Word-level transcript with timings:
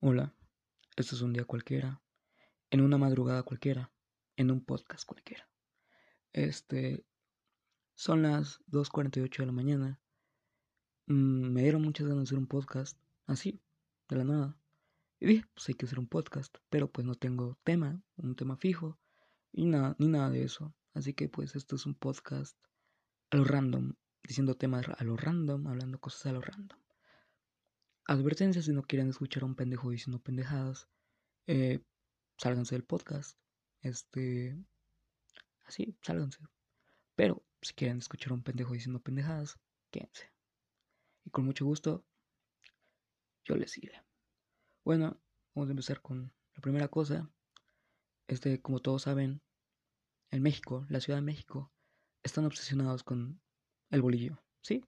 Hola, 0.00 0.32
este 0.94 1.16
es 1.16 1.22
un 1.22 1.32
día 1.32 1.44
cualquiera, 1.44 2.00
en 2.70 2.82
una 2.82 2.98
madrugada 2.98 3.42
cualquiera, 3.42 3.90
en 4.36 4.52
un 4.52 4.64
podcast 4.64 5.04
cualquiera. 5.04 5.50
Este, 6.32 7.04
son 7.96 8.22
las 8.22 8.60
2.48 8.68 9.38
de 9.38 9.46
la 9.46 9.50
mañana. 9.50 10.00
Mm, 11.06 11.50
me 11.50 11.62
dieron 11.62 11.82
muchas 11.82 12.06
ganas 12.06 12.20
de 12.20 12.28
hacer 12.28 12.38
un 12.38 12.46
podcast, 12.46 12.96
así, 13.26 13.60
de 14.08 14.16
la 14.18 14.22
nada. 14.22 14.56
Y 15.18 15.26
dije, 15.26 15.44
pues 15.52 15.68
hay 15.68 15.74
que 15.74 15.86
hacer 15.86 15.98
un 15.98 16.06
podcast, 16.06 16.56
pero 16.70 16.88
pues 16.88 17.04
no 17.04 17.16
tengo 17.16 17.58
tema, 17.64 18.00
un 18.18 18.36
tema 18.36 18.56
fijo, 18.56 19.00
y 19.50 19.66
nada, 19.66 19.96
ni 19.98 20.06
nada 20.06 20.30
de 20.30 20.44
eso. 20.44 20.76
Así 20.94 21.12
que 21.12 21.28
pues 21.28 21.56
esto 21.56 21.74
es 21.74 21.86
un 21.86 21.96
podcast 21.96 22.56
a 23.30 23.36
lo 23.36 23.42
random, 23.42 23.94
diciendo 24.22 24.54
temas 24.54 24.86
a 24.96 25.02
lo 25.02 25.16
random, 25.16 25.66
hablando 25.66 25.98
cosas 25.98 26.26
a 26.26 26.32
lo 26.34 26.40
random. 26.40 26.78
Advertencia 28.08 28.62
si 28.62 28.72
no 28.72 28.84
quieren 28.84 29.10
escuchar 29.10 29.42
a 29.42 29.46
un 29.46 29.54
pendejo 29.54 29.90
diciendo 29.90 30.18
pendejadas, 30.18 30.88
eh, 31.46 31.84
sálganse 32.38 32.74
del 32.74 32.84
podcast. 32.84 33.38
Este. 33.82 34.56
Así, 35.66 35.94
sálganse. 36.00 36.38
Pero 37.16 37.44
si 37.60 37.74
quieren 37.74 37.98
escuchar 37.98 38.32
a 38.32 38.36
un 38.36 38.42
pendejo 38.42 38.72
diciendo 38.72 38.98
pendejadas, 39.00 39.58
quédense. 39.90 40.32
Y 41.26 41.30
con 41.30 41.44
mucho 41.44 41.66
gusto, 41.66 42.02
yo 43.44 43.56
les 43.56 43.76
iré. 43.76 44.02
Bueno, 44.86 45.20
vamos 45.54 45.68
a 45.68 45.72
empezar 45.72 46.00
con 46.00 46.32
la 46.54 46.62
primera 46.62 46.88
cosa. 46.88 47.30
Este, 48.26 48.62
como 48.62 48.80
todos 48.80 49.02
saben, 49.02 49.42
en 50.30 50.40
México, 50.40 50.86
la 50.88 51.02
Ciudad 51.02 51.18
de 51.18 51.26
México, 51.26 51.70
están 52.22 52.46
obsesionados 52.46 53.02
con 53.02 53.42
el 53.90 54.00
bolillo. 54.00 54.42
¿Sí? 54.62 54.82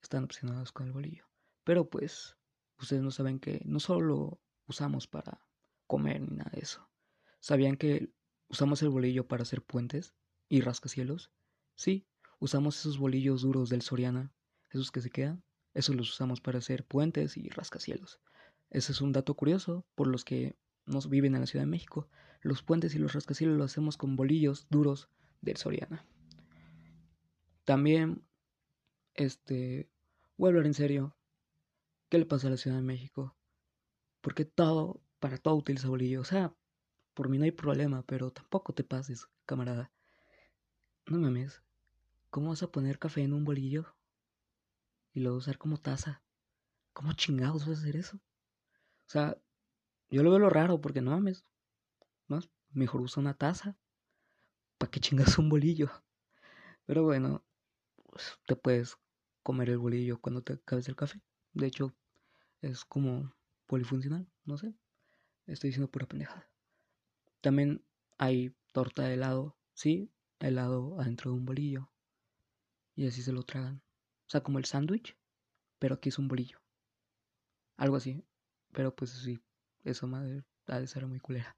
Están 0.00 0.24
obsesionados 0.24 0.72
con 0.72 0.86
el 0.86 0.92
bolillo. 0.92 1.29
Pero 1.70 1.88
pues, 1.88 2.36
ustedes 2.80 3.00
no 3.00 3.12
saben 3.12 3.38
que 3.38 3.62
no 3.64 3.78
solo 3.78 4.00
lo 4.00 4.40
usamos 4.66 5.06
para 5.06 5.46
comer 5.86 6.20
ni 6.20 6.38
nada 6.38 6.50
de 6.52 6.62
eso. 6.62 6.90
¿Sabían 7.38 7.76
que 7.76 8.10
usamos 8.48 8.82
el 8.82 8.88
bolillo 8.88 9.28
para 9.28 9.44
hacer 9.44 9.62
puentes 9.62 10.12
y 10.48 10.62
rascacielos? 10.62 11.30
Sí, 11.76 12.08
usamos 12.40 12.76
esos 12.80 12.98
bolillos 12.98 13.42
duros 13.42 13.68
del 13.68 13.82
Soriana, 13.82 14.32
esos 14.70 14.90
que 14.90 15.00
se 15.00 15.10
quedan, 15.10 15.44
esos 15.72 15.94
los 15.94 16.10
usamos 16.10 16.40
para 16.40 16.58
hacer 16.58 16.84
puentes 16.84 17.36
y 17.36 17.48
rascacielos. 17.50 18.18
Ese 18.70 18.90
es 18.90 19.00
un 19.00 19.12
dato 19.12 19.34
curioso 19.34 19.86
por 19.94 20.08
los 20.08 20.24
que 20.24 20.56
nos 20.86 21.08
viven 21.08 21.36
en 21.36 21.42
la 21.42 21.46
Ciudad 21.46 21.66
de 21.66 21.70
México. 21.70 22.08
Los 22.40 22.64
puentes 22.64 22.96
y 22.96 22.98
los 22.98 23.12
rascacielos 23.12 23.56
los 23.56 23.70
hacemos 23.70 23.96
con 23.96 24.16
bolillos 24.16 24.66
duros 24.70 25.08
del 25.40 25.56
Soriana. 25.56 26.04
También, 27.62 28.24
este, 29.14 29.88
voy 30.36 30.48
a 30.48 30.50
hablar 30.50 30.66
en 30.66 30.74
serio. 30.74 31.14
¿Qué 32.10 32.18
le 32.18 32.26
pasa 32.26 32.48
a 32.48 32.50
la 32.50 32.56
Ciudad 32.56 32.76
de 32.76 32.82
México? 32.82 33.36
Porque 34.20 34.44
todo, 34.44 35.00
para 35.20 35.38
todo 35.38 35.54
utiliza 35.54 35.88
bolillo. 35.88 36.22
O 36.22 36.24
sea, 36.24 36.52
por 37.14 37.28
mí 37.28 37.38
no 37.38 37.44
hay 37.44 37.52
problema, 37.52 38.02
pero 38.02 38.32
tampoco 38.32 38.74
te 38.74 38.82
pases, 38.82 39.28
camarada. 39.46 39.92
No 41.06 41.18
mames. 41.18 41.62
¿Cómo 42.28 42.48
vas 42.48 42.64
a 42.64 42.72
poner 42.72 42.98
café 42.98 43.22
en 43.22 43.32
un 43.32 43.44
bolillo? 43.44 43.94
Y 45.12 45.20
lo 45.20 45.36
usar 45.36 45.56
como 45.56 45.76
taza. 45.76 46.24
¿Cómo 46.92 47.12
chingados 47.12 47.68
vas 47.68 47.78
a 47.78 47.82
hacer 47.82 47.94
eso? 47.94 48.16
O 48.16 49.08
sea, 49.08 49.40
yo 50.08 50.24
lo 50.24 50.30
veo 50.30 50.40
lo 50.40 50.50
raro 50.50 50.80
porque 50.80 51.02
no 51.02 51.12
mames. 51.12 51.44
Más, 52.26 52.50
mejor 52.70 53.02
usa 53.02 53.20
una 53.20 53.34
taza. 53.34 53.78
¿Para 54.78 54.90
qué 54.90 54.98
chingas 54.98 55.38
un 55.38 55.48
bolillo? 55.48 55.90
Pero 56.86 57.04
bueno, 57.04 57.44
pues, 58.10 58.36
te 58.46 58.56
puedes 58.56 58.98
comer 59.44 59.70
el 59.70 59.78
bolillo 59.78 60.20
cuando 60.20 60.42
te 60.42 60.54
acabes 60.54 60.88
el 60.88 60.96
café. 60.96 61.22
De 61.52 61.66
hecho, 61.66 61.94
es 62.60 62.84
como 62.84 63.34
polifuncional, 63.66 64.28
no 64.44 64.56
sé. 64.56 64.74
Estoy 65.46 65.68
diciendo 65.68 65.90
pura 65.90 66.06
pendejada. 66.06 66.48
También 67.40 67.84
hay 68.18 68.54
torta 68.72 69.04
de 69.04 69.14
helado, 69.14 69.56
sí, 69.74 70.10
helado 70.38 71.00
adentro 71.00 71.30
de 71.30 71.36
un 71.38 71.46
bolillo. 71.46 71.90
Y 72.94 73.06
así 73.06 73.22
se 73.22 73.32
lo 73.32 73.42
tragan. 73.42 73.82
O 74.26 74.30
sea, 74.30 74.42
como 74.42 74.58
el 74.58 74.64
sándwich, 74.64 75.16
pero 75.78 75.94
aquí 75.94 76.10
es 76.10 76.18
un 76.18 76.28
bolillo. 76.28 76.60
Algo 77.76 77.96
así. 77.96 78.24
Pero 78.72 78.94
pues 78.94 79.10
sí, 79.10 79.40
eso 79.84 80.06
madre 80.06 80.44
ha 80.66 80.78
de 80.78 80.86
ser 80.86 81.06
muy 81.06 81.18
culera. 81.18 81.56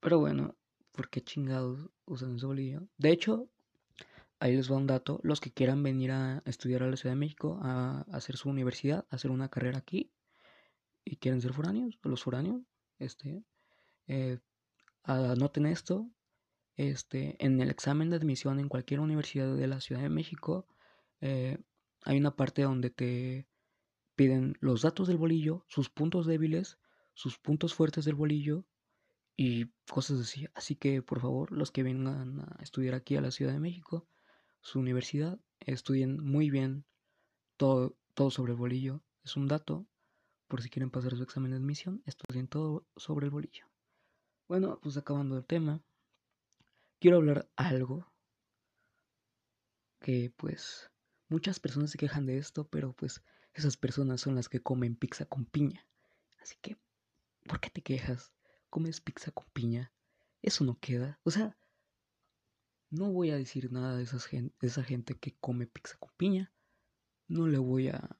Pero 0.00 0.18
bueno, 0.18 0.56
¿por 0.92 1.08
qué 1.08 1.22
chingados 1.22 1.90
usan 2.04 2.36
ese 2.36 2.46
bolillo? 2.46 2.86
De 2.98 3.10
hecho, 3.10 3.48
ahí 4.40 4.56
les 4.56 4.70
va 4.70 4.76
un 4.76 4.86
dato. 4.86 5.20
Los 5.22 5.40
que 5.40 5.52
quieran 5.52 5.82
venir 5.82 6.12
a 6.12 6.42
estudiar 6.46 6.82
a 6.82 6.90
la 6.90 6.96
Ciudad 6.96 7.14
de 7.14 7.20
México, 7.20 7.58
a 7.62 8.02
hacer 8.12 8.36
su 8.36 8.48
universidad, 8.48 9.06
a 9.10 9.16
hacer 9.16 9.30
una 9.30 9.48
carrera 9.48 9.78
aquí, 9.78 10.12
y 11.04 11.16
quieren 11.16 11.40
ser 11.40 11.52
foráneos, 11.52 11.98
los 12.02 12.22
foráneos, 12.22 12.62
este, 12.98 13.44
eh, 14.08 14.38
anoten 15.04 15.66
esto, 15.66 16.10
este, 16.76 17.36
en 17.44 17.60
el 17.60 17.70
examen 17.70 18.10
de 18.10 18.16
admisión 18.16 18.58
en 18.60 18.68
cualquier 18.68 19.00
universidad 19.00 19.54
de 19.54 19.66
la 19.66 19.80
Ciudad 19.80 20.02
de 20.02 20.08
México, 20.08 20.66
eh, 21.20 21.58
hay 22.04 22.18
una 22.18 22.36
parte 22.36 22.62
donde 22.62 22.90
te 22.90 23.48
piden 24.16 24.56
los 24.60 24.82
datos 24.82 25.08
del 25.08 25.16
bolillo, 25.16 25.64
sus 25.68 25.90
puntos 25.90 26.26
débiles, 26.26 26.78
sus 27.14 27.38
puntos 27.38 27.74
fuertes 27.74 28.04
del 28.04 28.14
bolillo 28.14 28.66
y 29.36 29.66
cosas 29.88 30.20
así. 30.20 30.46
Así 30.54 30.76
que, 30.76 31.02
por 31.02 31.20
favor, 31.20 31.52
los 31.52 31.70
que 31.70 31.82
vengan 31.82 32.40
a 32.40 32.62
estudiar 32.62 32.94
aquí 32.94 33.16
a 33.16 33.20
la 33.20 33.30
Ciudad 33.30 33.52
de 33.52 33.60
México, 33.60 34.08
su 34.66 34.80
universidad, 34.80 35.38
estudien 35.60 36.20
muy 36.20 36.50
bien 36.50 36.84
todo, 37.56 37.96
todo 38.14 38.32
sobre 38.32 38.50
el 38.50 38.58
bolillo. 38.58 39.00
Es 39.22 39.36
un 39.36 39.46
dato 39.46 39.86
por 40.48 40.60
si 40.60 40.70
quieren 40.70 40.90
pasar 40.90 41.14
su 41.14 41.22
examen 41.22 41.52
de 41.52 41.58
admisión, 41.58 42.02
estudien 42.04 42.48
todo 42.48 42.84
sobre 42.96 43.26
el 43.26 43.30
bolillo. 43.30 43.64
Bueno, 44.48 44.80
pues 44.82 44.96
acabando 44.96 45.36
el 45.36 45.46
tema, 45.46 45.84
quiero 46.98 47.18
hablar 47.18 47.48
algo 47.54 48.12
que 50.00 50.32
pues 50.36 50.90
muchas 51.28 51.60
personas 51.60 51.92
se 51.92 51.98
quejan 51.98 52.26
de 52.26 52.38
esto, 52.38 52.66
pero 52.66 52.92
pues 52.92 53.22
esas 53.54 53.76
personas 53.76 54.20
son 54.20 54.34
las 54.34 54.48
que 54.48 54.64
comen 54.64 54.96
pizza 54.96 55.26
con 55.26 55.44
piña. 55.44 55.86
Así 56.38 56.56
que, 56.60 56.76
¿por 57.44 57.60
qué 57.60 57.70
te 57.70 57.82
quejas? 57.82 58.32
¿Comes 58.68 59.00
pizza 59.00 59.30
con 59.30 59.46
piña? 59.52 59.92
Eso 60.42 60.64
no 60.64 60.76
queda. 60.80 61.20
O 61.22 61.30
sea, 61.30 61.56
no 62.90 63.10
voy 63.12 63.30
a 63.30 63.36
decir 63.36 63.72
nada 63.72 63.96
de, 63.96 64.04
esas 64.04 64.28
de 64.30 64.50
esa 64.60 64.82
gente 64.82 65.14
que 65.14 65.36
come 65.40 65.66
pizza 65.66 65.96
con 65.98 66.10
piña. 66.16 66.52
No 67.28 67.46
le 67.46 67.58
voy 67.58 67.88
a... 67.88 68.16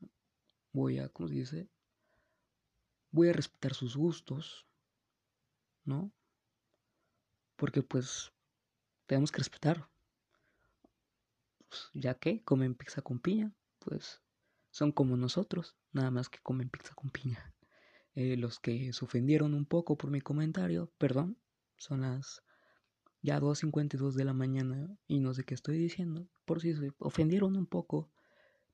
Voy 0.72 0.98
a, 0.98 1.08
¿cómo 1.08 1.28
se 1.28 1.34
dice? 1.34 1.68
voy 3.16 3.30
a 3.30 3.32
respetar 3.32 3.72
sus 3.72 3.96
gustos, 3.96 4.66
¿no? 5.84 6.12
Porque 7.56 7.82
pues 7.82 8.30
tenemos 9.06 9.32
que 9.32 9.38
respetar. 9.38 9.88
Pues, 11.68 11.90
ya 11.94 12.14
que 12.14 12.42
comen 12.44 12.74
pizza 12.74 13.00
con 13.00 13.18
piña, 13.18 13.52
pues 13.78 14.22
son 14.70 14.92
como 14.92 15.16
nosotros, 15.16 15.76
nada 15.92 16.10
más 16.10 16.28
que 16.28 16.40
comen 16.40 16.68
pizza 16.68 16.94
con 16.94 17.10
piña. 17.10 17.52
Eh, 18.18 18.38
los 18.38 18.60
que 18.60 18.94
se 18.94 19.04
ofendieron 19.04 19.52
un 19.52 19.66
poco 19.66 19.98
por 19.98 20.10
mi 20.10 20.22
comentario, 20.22 20.90
perdón, 20.96 21.36
son 21.76 22.00
las 22.00 22.42
ya 23.26 23.40
2.52 23.40 24.14
de 24.14 24.24
la 24.24 24.32
mañana 24.32 24.96
y 25.08 25.18
no 25.18 25.34
sé 25.34 25.42
qué 25.42 25.54
estoy 25.54 25.78
diciendo, 25.78 26.28
por 26.44 26.60
si 26.60 26.74
se 26.74 26.92
ofendieron 26.98 27.56
un 27.56 27.66
poco, 27.66 28.08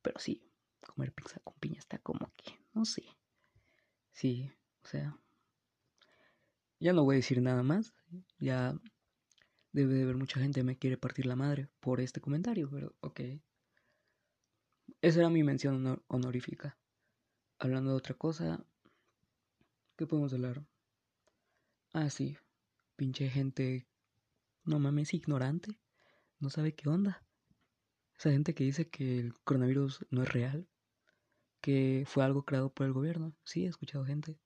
pero 0.02 0.18
sí, 0.18 0.42
comer 0.86 1.10
pizza 1.14 1.40
con 1.42 1.54
piña 1.54 1.78
está 1.78 1.98
como 1.98 2.30
que, 2.36 2.58
no 2.74 2.84
sé. 2.84 3.02
Sí, 4.12 4.50
o 4.84 4.86
sea, 4.86 5.16
ya 6.78 6.92
no 6.92 7.02
voy 7.02 7.14
a 7.14 7.16
decir 7.16 7.40
nada 7.40 7.62
más. 7.62 7.94
Ya 8.38 8.78
debe 9.72 9.94
de 9.94 10.02
haber 10.02 10.16
mucha 10.16 10.38
gente 10.38 10.60
que 10.60 10.64
me 10.64 10.76
quiere 10.76 10.98
partir 10.98 11.24
la 11.24 11.34
madre 11.34 11.70
por 11.80 12.02
este 12.02 12.20
comentario, 12.20 12.68
pero 12.70 12.94
ok. 13.00 13.20
Esa 15.00 15.20
era 15.20 15.30
mi 15.30 15.42
mención 15.42 16.04
honorífica. 16.08 16.76
Hablando 17.58 17.92
de 17.92 17.96
otra 17.96 18.14
cosa, 18.16 18.66
¿qué 19.96 20.06
podemos 20.06 20.34
hablar? 20.34 20.62
Ah, 21.94 22.10
sí, 22.10 22.36
pinche 22.96 23.30
gente, 23.30 23.86
no 24.64 24.78
mames, 24.78 25.14
ignorante, 25.14 25.78
no 26.38 26.50
sabe 26.50 26.74
qué 26.74 26.88
onda. 26.88 27.24
Esa 28.18 28.30
gente 28.30 28.54
que 28.54 28.64
dice 28.64 28.88
que 28.88 29.18
el 29.18 29.34
coronavirus 29.42 30.06
no 30.10 30.22
es 30.22 30.32
real, 30.32 30.68
que 31.60 32.04
fue 32.06 32.24
algo 32.24 32.44
creado 32.44 32.72
por 32.72 32.86
el 32.86 32.92
gobierno. 32.92 33.34
Sí, 33.44 33.64
he 33.64 33.68
escuchado 33.68 34.04
gente. 34.04 34.38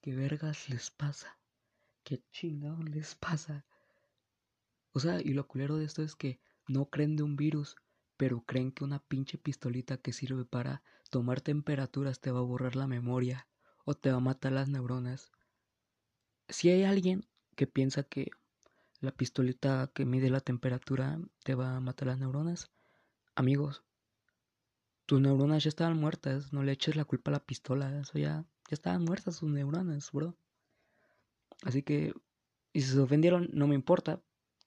¿Qué 0.00 0.14
vergas 0.14 0.68
les 0.68 0.90
pasa? 0.90 1.38
¿Qué 2.02 2.22
chingados 2.30 2.88
les 2.88 3.14
pasa? 3.14 3.64
O 4.92 5.00
sea, 5.00 5.20
y 5.20 5.32
lo 5.32 5.46
culero 5.46 5.76
de 5.76 5.84
esto 5.84 6.02
es 6.02 6.16
que 6.16 6.40
no 6.66 6.90
creen 6.90 7.16
de 7.16 7.22
un 7.22 7.36
virus, 7.36 7.76
pero 8.16 8.42
creen 8.42 8.72
que 8.72 8.84
una 8.84 8.98
pinche 8.98 9.38
pistolita 9.38 9.96
que 9.96 10.12
sirve 10.12 10.44
para 10.44 10.82
tomar 11.10 11.40
temperaturas 11.40 12.20
te 12.20 12.30
va 12.30 12.40
a 12.40 12.42
borrar 12.42 12.76
la 12.76 12.86
memoria 12.86 13.46
o 13.84 13.94
te 13.94 14.10
va 14.10 14.16
a 14.16 14.20
matar 14.20 14.52
las 14.52 14.68
neuronas. 14.68 15.32
Si 16.48 16.68
hay 16.70 16.84
alguien 16.84 17.26
que 17.56 17.66
piensa 17.66 18.02
que 18.02 18.30
la 19.02 19.10
pistolita 19.10 19.90
que 19.92 20.06
mide 20.06 20.30
la 20.30 20.40
temperatura 20.40 21.18
te 21.42 21.54
va 21.54 21.76
a 21.76 21.80
matar 21.80 22.08
las 22.08 22.18
neuronas, 22.18 22.70
amigos, 23.34 23.84
tus 25.06 25.20
neuronas 25.20 25.64
ya 25.64 25.68
estaban 25.68 25.98
muertas, 25.98 26.52
no 26.52 26.62
le 26.62 26.72
eches 26.72 26.96
la 26.96 27.04
culpa 27.04 27.30
a 27.30 27.32
la 27.32 27.44
pistola, 27.44 28.00
eso 28.00 28.18
ya, 28.18 28.46
ya 28.68 28.74
estaban 28.74 29.04
muertas 29.04 29.36
sus 29.36 29.50
neuronas, 29.50 30.10
bro. 30.12 30.36
Así 31.64 31.82
que, 31.82 32.14
y 32.72 32.80
si 32.80 32.92
se 32.92 33.00
ofendieron, 33.00 33.50
no 33.52 33.66
me 33.66 33.74
importa. 33.74 34.22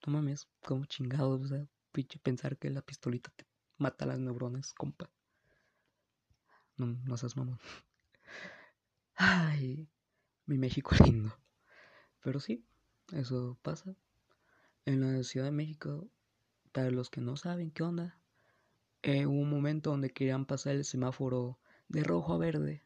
No 0.06 0.12
mames, 0.12 0.48
como 0.62 0.84
chingados, 0.84 1.42
o 1.42 1.48
sea, 1.48 1.66
pinche 1.90 2.18
pensar 2.18 2.58
que 2.58 2.70
la 2.70 2.82
pistolita 2.82 3.30
te 3.34 3.46
mata 3.78 4.06
las 4.06 4.18
neuronas, 4.18 4.74
compa. 4.74 5.10
No, 6.76 6.86
no 6.86 7.16
seas 7.16 7.36
mamón. 7.36 7.58
Ay, 9.16 9.88
mi 10.44 10.58
México 10.58 10.90
lindo. 11.04 11.34
Pero 12.22 12.38
sí, 12.38 12.64
eso 13.12 13.58
pasa. 13.62 13.96
En 14.86 15.00
la 15.00 15.20
Ciudad 15.24 15.46
de 15.46 15.52
México, 15.52 16.08
para 16.70 16.92
los 16.92 17.10
que 17.10 17.20
no 17.20 17.36
saben 17.36 17.72
qué 17.72 17.82
onda, 17.82 18.20
eh, 19.02 19.26
hubo 19.26 19.40
un 19.40 19.50
momento 19.50 19.90
donde 19.90 20.10
querían 20.12 20.46
pasar 20.46 20.76
el 20.76 20.84
semáforo 20.84 21.58
de 21.88 22.04
rojo 22.04 22.34
a 22.34 22.38
verde. 22.38 22.84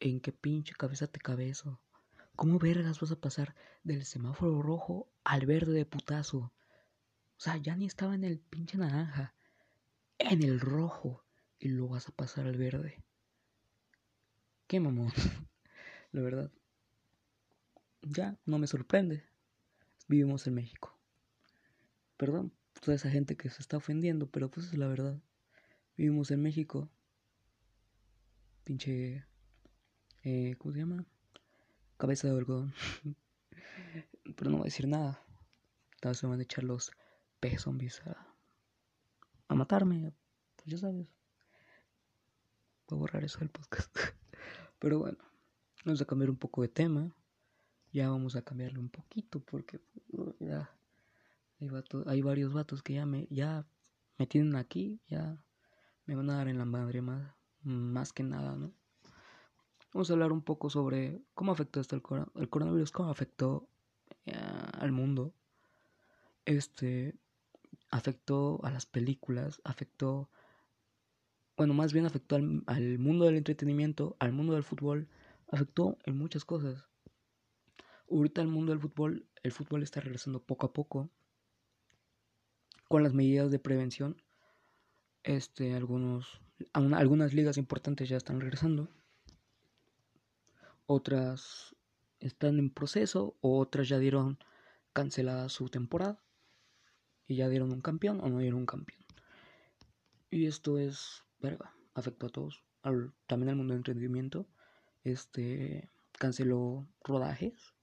¿En 0.00 0.20
qué 0.20 0.32
pinche 0.32 0.74
cabeza 0.74 1.06
te 1.06 1.18
cabe 1.18 1.48
eso? 1.48 1.80
¿Cómo 2.36 2.58
vergas 2.58 3.00
vas 3.00 3.10
a 3.10 3.18
pasar 3.18 3.54
del 3.84 4.04
semáforo 4.04 4.60
rojo 4.60 5.08
al 5.24 5.46
verde 5.46 5.72
de 5.72 5.86
putazo? 5.86 6.38
O 6.38 7.38
sea, 7.38 7.56
ya 7.56 7.74
ni 7.74 7.86
estaba 7.86 8.14
en 8.14 8.24
el 8.24 8.38
pinche 8.38 8.76
naranja, 8.76 9.34
en 10.18 10.42
el 10.42 10.60
rojo, 10.60 11.24
y 11.58 11.68
lo 11.68 11.88
vas 11.88 12.08
a 12.08 12.12
pasar 12.12 12.46
al 12.46 12.58
verde. 12.58 13.02
Qué 14.66 14.78
mamón. 14.78 15.10
La 16.12 16.20
verdad. 16.20 16.50
Ya, 18.02 18.36
no 18.44 18.58
me 18.58 18.66
sorprende. 18.66 19.24
Vivimos 20.08 20.46
en 20.46 20.54
México. 20.54 20.96
Perdón, 22.16 22.52
toda 22.80 22.94
esa 22.94 23.10
gente 23.10 23.36
que 23.36 23.50
se 23.50 23.60
está 23.60 23.76
ofendiendo, 23.76 24.30
pero 24.30 24.50
pues 24.50 24.66
es 24.66 24.78
la 24.78 24.86
verdad. 24.86 25.20
Vivimos 25.96 26.30
en 26.30 26.42
México. 26.42 26.90
Pinche... 28.64 29.24
Eh, 30.22 30.56
¿Cómo 30.58 30.72
se 30.72 30.80
llama? 30.80 31.06
Cabeza 31.96 32.28
de 32.28 32.36
algodón. 32.36 32.74
pero 34.36 34.50
no 34.50 34.58
voy 34.58 34.64
a 34.64 34.70
decir 34.70 34.88
nada. 34.88 35.24
Tal 36.00 36.10
vez 36.10 36.18
se 36.18 36.26
van 36.26 36.40
a 36.40 36.42
echar 36.42 36.64
los 36.64 36.92
peces 37.40 37.62
zombies 37.62 38.02
a, 38.02 38.34
a 39.48 39.54
matarme. 39.54 40.12
Pues 40.56 40.66
ya 40.66 40.78
sabes. 40.78 41.06
Voy 42.88 42.96
a 42.96 43.00
borrar 43.00 43.24
eso 43.24 43.38
del 43.38 43.50
podcast. 43.50 43.96
pero 44.78 44.98
bueno, 44.98 45.18
vamos 45.84 46.00
a 46.00 46.04
cambiar 46.04 46.30
un 46.30 46.36
poco 46.36 46.62
de 46.62 46.68
tema. 46.68 47.15
Ya 47.96 48.10
vamos 48.10 48.36
a 48.36 48.42
cambiarlo 48.42 48.78
un 48.78 48.90
poquito 48.90 49.40
porque 49.40 49.80
ya 50.38 50.70
hay, 52.04 52.20
varios 52.20 52.52
vatos 52.52 52.82
que 52.82 52.92
ya 52.92 53.06
me, 53.06 53.26
ya 53.30 53.64
me 54.18 54.26
tienen 54.26 54.54
aquí, 54.54 55.00
ya 55.08 55.38
me 56.04 56.14
van 56.14 56.28
a 56.28 56.36
dar 56.36 56.48
en 56.48 56.58
la 56.58 56.66
madre 56.66 57.00
más, 57.00 57.34
más 57.62 58.12
que 58.12 58.22
nada, 58.22 58.54
¿no? 58.54 58.74
Vamos 59.94 60.10
a 60.10 60.12
hablar 60.12 60.30
un 60.32 60.42
poco 60.42 60.68
sobre 60.68 61.22
cómo 61.32 61.52
afectó 61.52 61.80
esto 61.80 61.96
el, 61.96 62.02
el 62.34 62.50
coronavirus, 62.50 62.90
cómo 62.90 63.08
afectó 63.08 63.66
eh, 64.26 64.34
al 64.74 64.92
mundo. 64.92 65.32
Este 66.44 67.18
afectó 67.90 68.60
a 68.62 68.70
las 68.70 68.84
películas, 68.84 69.62
afectó, 69.64 70.28
bueno, 71.56 71.72
más 71.72 71.94
bien 71.94 72.04
afectó 72.04 72.36
al, 72.36 72.62
al 72.66 72.98
mundo 72.98 73.24
del 73.24 73.38
entretenimiento, 73.38 74.16
al 74.18 74.34
mundo 74.34 74.52
del 74.52 74.64
fútbol, 74.64 75.08
afectó 75.50 75.96
en 76.04 76.18
muchas 76.18 76.44
cosas. 76.44 76.90
Ahorita 78.10 78.40
el 78.42 78.48
mundo 78.48 78.72
del 78.72 78.80
fútbol, 78.80 79.26
el 79.42 79.52
fútbol 79.52 79.82
está 79.82 80.00
regresando 80.00 80.42
poco 80.42 80.66
a 80.66 80.72
poco 80.72 81.10
con 82.88 83.02
las 83.02 83.14
medidas 83.14 83.50
de 83.50 83.58
prevención. 83.58 84.22
Este, 85.24 85.74
algunos, 85.74 86.40
algunas 86.72 87.34
ligas 87.34 87.56
importantes 87.56 88.08
ya 88.08 88.16
están 88.16 88.40
regresando. 88.40 88.88
Otras 90.86 91.74
están 92.20 92.58
en 92.58 92.70
proceso, 92.70 93.36
otras 93.40 93.88
ya 93.88 93.98
dieron 93.98 94.38
cancelada 94.92 95.48
su 95.48 95.68
temporada 95.68 96.22
y 97.26 97.36
ya 97.36 97.48
dieron 97.48 97.72
un 97.72 97.80
campeón 97.80 98.20
o 98.20 98.28
no 98.28 98.38
dieron 98.38 98.60
un 98.60 98.66
campeón. 98.66 99.04
Y 100.30 100.46
esto 100.46 100.78
es, 100.78 101.24
verga, 101.40 101.74
afectó 101.94 102.26
a 102.26 102.30
todos, 102.30 102.64
también 103.26 103.50
al 103.50 103.56
mundo 103.56 103.72
del 103.72 103.80
entretenimiento. 103.80 104.46
Este 105.02 105.90
canceló 106.12 106.88
rodajes, 107.04 107.74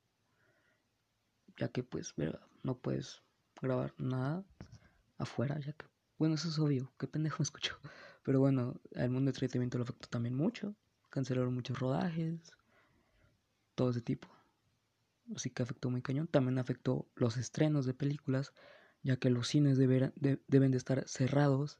ya 1.58 1.70
que 1.70 1.84
pues, 1.84 2.14
no 2.64 2.78
puedes 2.78 3.22
grabar 3.62 3.94
nada 3.98 4.46
afuera, 5.18 5.60
ya 5.60 5.74
que, 5.74 5.86
bueno, 6.18 6.36
eso 6.36 6.50
es 6.50 6.60
obvio, 6.60 6.92
qué 6.98 7.08
pendejo 7.08 7.38
me 7.40 7.44
escuchó. 7.50 7.78
Pero 8.24 8.40
bueno, 8.40 8.80
al 8.96 9.10
mundo 9.10 9.32
del 9.32 9.36
entretenimiento 9.36 9.78
lo 9.78 9.84
afectó 9.84 10.08
también 10.08 10.36
mucho, 10.36 10.76
cancelaron 11.10 11.54
muchos 11.54 11.80
rodajes, 11.80 12.52
todo 13.76 13.90
ese 13.90 14.02
tipo. 14.02 14.30
Así 15.36 15.50
que 15.50 15.64
afectó 15.64 15.90
muy 15.90 16.02
cañón. 16.02 16.28
También 16.28 16.58
afectó 16.60 17.08
los 17.16 17.38
estrenos 17.38 17.86
de 17.86 17.94
películas, 17.94 18.54
ya 19.04 19.18
que 19.18 19.30
los 19.30 19.48
cines 19.48 19.78
deben 19.78 20.72
de 20.72 20.78
estar 20.78 21.08
cerrados 21.08 21.80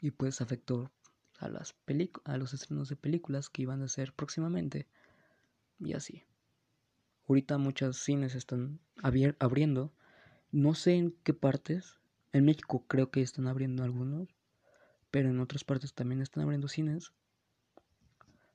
y 0.00 0.10
pues 0.12 0.40
afectó 0.40 0.92
a, 1.38 1.48
las 1.48 1.74
a 2.24 2.36
los 2.36 2.54
estrenos 2.54 2.88
de 2.88 2.96
películas 2.96 3.48
que 3.48 3.62
iban 3.62 3.82
a 3.82 3.88
ser 3.88 4.12
próximamente 4.12 4.88
y 5.78 5.92
así. 5.92 6.24
Ahorita 7.28 7.58
muchos 7.58 7.98
cines 7.98 8.34
están 8.34 8.80
abriendo, 9.02 9.92
no 10.50 10.74
sé 10.74 10.94
en 10.94 11.12
qué 11.24 11.34
partes, 11.34 12.00
en 12.32 12.46
México 12.46 12.86
creo 12.88 13.10
que 13.10 13.20
están 13.20 13.48
abriendo 13.48 13.84
algunos, 13.84 14.34
pero 15.10 15.28
en 15.28 15.38
otras 15.38 15.62
partes 15.62 15.92
también 15.92 16.22
están 16.22 16.42
abriendo 16.42 16.68
cines. 16.68 17.12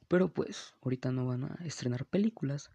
Pero 0.08 0.34
pues, 0.34 0.74
ahorita 0.81 1.12
no 1.12 1.28
van 1.28 1.44
a 1.44 1.60
estrenar 1.64 2.08
películas, 2.08 2.72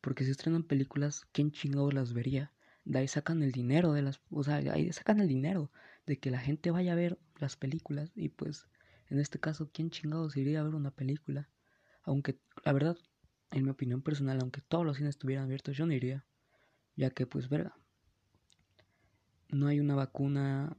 porque 0.00 0.24
si 0.24 0.32
estrenan 0.32 0.64
películas, 0.64 1.28
¿quién 1.30 1.52
chingado 1.52 1.92
las 1.92 2.12
vería? 2.12 2.52
De 2.84 2.98
ahí 2.98 3.06
sacan 3.06 3.44
el 3.44 3.52
dinero 3.52 3.92
de 3.92 4.02
las, 4.02 4.20
o 4.30 4.42
sea, 4.42 4.56
ahí 4.56 4.92
sacan 4.92 5.20
el 5.20 5.28
dinero 5.28 5.70
de 6.06 6.18
que 6.18 6.32
la 6.32 6.40
gente 6.40 6.72
vaya 6.72 6.92
a 6.92 6.96
ver 6.96 7.20
las 7.38 7.56
películas 7.56 8.10
y 8.16 8.30
pues, 8.30 8.66
en 9.06 9.20
este 9.20 9.38
caso, 9.38 9.70
¿quién 9.72 9.90
chingados 9.90 10.36
iría 10.36 10.60
a 10.60 10.64
ver 10.64 10.74
una 10.74 10.90
película? 10.90 11.48
Aunque, 12.02 12.40
la 12.64 12.72
verdad, 12.72 12.96
en 13.50 13.64
mi 13.64 13.70
opinión 13.70 14.02
personal, 14.02 14.38
aunque 14.40 14.60
todos 14.60 14.84
los 14.84 14.96
cines 14.96 15.10
estuvieran 15.10 15.44
abiertos, 15.44 15.76
yo 15.76 15.86
no 15.86 15.92
iría, 15.92 16.24
ya 16.96 17.10
que 17.10 17.26
pues, 17.26 17.48
verga, 17.48 17.74
no 19.48 19.66
hay 19.66 19.80
una 19.80 19.94
vacuna, 19.94 20.76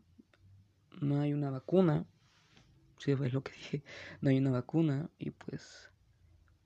no 1.01 1.19
hay 1.19 1.33
una 1.33 1.49
vacuna, 1.49 2.05
si 2.97 3.11
es 3.11 3.33
lo 3.33 3.43
que 3.43 3.51
dije, 3.57 3.83
no 4.21 4.29
hay 4.29 4.37
una 4.37 4.51
vacuna 4.51 5.09
y 5.17 5.31
pues 5.31 5.91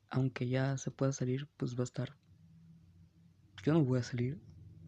aunque 0.10 0.48
ya 0.48 0.78
se 0.78 0.92
pueda 0.92 1.12
salir, 1.12 1.48
pues 1.58 1.76
va 1.76 1.82
a 1.82 1.84
estar, 1.84 2.18
yo 3.64 3.74
no 3.74 3.84
voy 3.84 4.00
a 4.00 4.04
salir, 4.04 4.40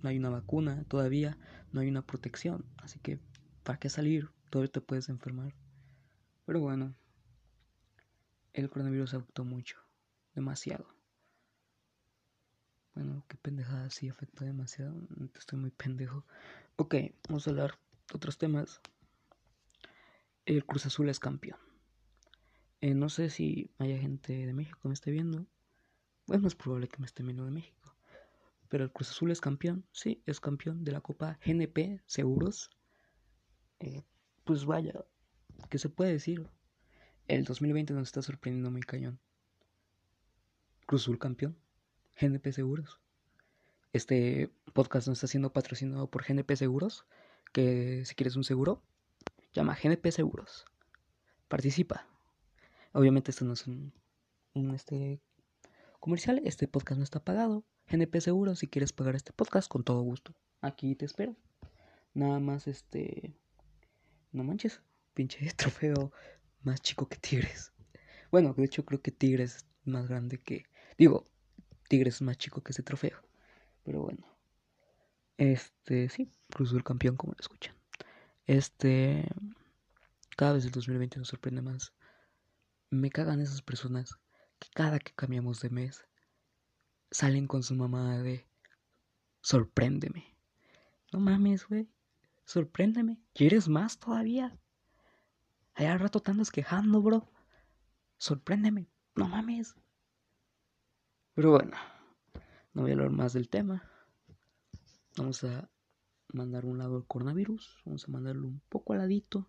no 0.01 0.09
hay 0.09 0.17
una 0.17 0.29
vacuna 0.29 0.83
todavía, 0.87 1.37
no 1.71 1.81
hay 1.81 1.89
una 1.89 2.05
protección, 2.05 2.65
así 2.77 2.99
que 2.99 3.19
¿para 3.63 3.79
qué 3.79 3.89
salir? 3.89 4.29
Todavía 4.49 4.71
te 4.71 4.81
puedes 4.81 5.09
enfermar. 5.09 5.53
Pero 6.45 6.61
bueno, 6.61 6.95
el 8.53 8.69
coronavirus 8.69 9.15
afectó 9.15 9.43
mucho, 9.43 9.77
demasiado. 10.33 10.96
Bueno, 12.97 13.23
qué 13.27 13.37
pendejada, 13.37 13.91
sí 13.91 14.09
afectó 14.09 14.43
demasiado. 14.43 14.95
Estoy 15.37 15.59
muy 15.59 15.69
pendejo. 15.69 16.25
Ok, 16.77 16.95
vamos 17.29 17.45
a 17.45 17.51
hablar 17.51 17.77
de 18.09 18.15
otros 18.15 18.39
temas. 18.39 18.81
El 20.47 20.65
Cruz 20.65 20.87
Azul 20.87 21.07
es 21.07 21.19
campeón. 21.19 21.59
Eh, 22.81 22.95
no 22.95 23.09
sé 23.09 23.29
si 23.29 23.69
haya 23.77 23.99
gente 23.99 24.47
de 24.47 24.51
México 24.51 24.79
que 24.81 24.87
me 24.87 24.95
esté 24.95 25.11
viendo. 25.11 25.45
Es 26.27 26.55
probable 26.55 26.87
que 26.87 26.97
me 26.97 27.05
esté 27.05 27.21
viendo 27.21 27.45
de 27.45 27.51
México. 27.51 27.95
Pero 28.67 28.83
el 28.83 28.91
Cruz 28.91 29.11
Azul 29.11 29.29
es 29.29 29.41
campeón. 29.41 29.85
Sí, 29.91 30.23
es 30.25 30.39
campeón 30.39 30.83
de 30.83 30.91
la 30.91 31.01
Copa 31.01 31.37
GNP 31.45 32.01
Seguros. 32.07 32.71
Eh, 33.79 34.01
pues 34.43 34.65
vaya, 34.65 35.05
¿qué 35.69 35.77
se 35.77 35.89
puede 35.89 36.13
decir? 36.13 36.49
El 37.27 37.43
2020 37.43 37.93
nos 37.93 38.07
está 38.07 38.23
sorprendiendo 38.23 38.71
muy 38.71 38.81
cañón. 38.81 39.19
Cruz 40.87 41.03
Azul 41.03 41.19
campeón. 41.19 41.55
GNP 42.19 42.51
Seguros. 42.51 42.99
Este 43.93 44.49
podcast 44.73 45.07
no 45.07 45.13
está 45.13 45.27
siendo 45.27 45.53
patrocinado 45.53 46.09
por 46.09 46.25
GNP 46.25 46.55
Seguros, 46.55 47.05
que 47.53 48.03
si 48.05 48.15
quieres 48.15 48.35
un 48.35 48.43
seguro, 48.43 48.81
llama 49.53 49.77
GNP 49.81 50.11
Seguros. 50.11 50.65
Participa. 51.47 52.07
Obviamente 52.93 53.31
esto 53.31 53.45
no 53.45 53.53
es 53.53 53.67
un, 53.67 53.93
este, 54.73 55.21
comercial, 55.99 56.41
este 56.43 56.67
podcast 56.67 56.97
no 56.97 57.03
está 57.03 57.23
pagado. 57.23 57.63
GNP 57.89 58.19
Seguros, 58.19 58.59
si 58.59 58.67
quieres 58.67 58.93
pagar 58.93 59.15
este 59.15 59.31
podcast, 59.31 59.69
con 59.69 59.83
todo 59.83 60.01
gusto. 60.01 60.35
Aquí 60.61 60.95
te 60.95 61.05
espero. 61.05 61.35
Nada 62.13 62.39
más 62.39 62.67
este... 62.67 63.35
No 64.31 64.43
manches, 64.43 64.81
pinche 65.13 65.51
trofeo 65.55 66.11
más 66.63 66.81
chico 66.81 67.07
que 67.07 67.17
Tigres. 67.17 67.71
Bueno, 68.31 68.53
de 68.57 68.65
hecho 68.65 68.83
creo 68.83 69.01
que 69.01 69.11
Tigres 69.11 69.55
es 69.57 69.65
más 69.85 70.07
grande 70.07 70.39
que... 70.39 70.65
Digo, 70.97 71.25
Tigres 71.87 72.15
es 72.15 72.21
más 72.21 72.37
chico 72.37 72.61
que 72.61 72.71
ese 72.71 72.83
trofeo. 72.83 73.21
Pero 73.83 74.01
bueno. 74.01 74.25
Este, 75.37 76.09
sí, 76.09 76.31
Cruz 76.51 76.73
el 76.73 76.83
campeón, 76.83 77.15
como 77.15 77.33
lo 77.33 77.39
escuchan. 77.39 77.75
Este, 78.45 79.27
cada 80.35 80.53
vez 80.53 80.65
el 80.65 80.71
2020 80.71 81.19
nos 81.19 81.27
sorprende 81.27 81.61
más. 81.61 81.93
Me 82.89 83.09
cagan 83.09 83.41
esas 83.41 83.61
personas 83.61 84.17
que 84.59 84.69
cada 84.73 84.99
que 84.99 85.13
cambiamos 85.13 85.59
de 85.61 85.69
mes 85.69 86.05
salen 87.11 87.47
con 87.47 87.63
su 87.63 87.75
mamá 87.75 88.17
de 88.19 88.47
sorpréndeme. 89.41 90.35
No 91.11 91.19
mames, 91.19 91.67
güey. 91.67 91.89
Sorpréndeme. 92.45 93.19
¿Quieres 93.33 93.67
más 93.67 93.99
todavía? 93.99 94.57
Allá 95.73 95.93
al 95.93 95.99
rato 95.99 96.19
te 96.19 96.31
andas 96.31 96.51
quejando, 96.51 97.01
bro. 97.01 97.29
Sorpréndeme. 98.17 98.87
No 99.15 99.27
mames. 99.27 99.75
Pero 101.37 101.51
bueno, 101.51 101.77
no 102.73 102.81
voy 102.81 102.89
a 102.89 102.93
hablar 102.95 103.11
más 103.11 103.33
del 103.33 103.47
tema. 103.47 103.87
Vamos 105.17 105.43
a 105.43 105.69
mandar 106.29 106.65
un 106.65 106.79
lado 106.79 106.97
el 106.97 107.05
coronavirus. 107.05 107.77
Vamos 107.85 108.05
a 108.05 108.11
mandarlo 108.11 108.47
un 108.47 108.59
poco 108.69 108.93
al 108.93 108.99
ladito. 108.99 109.47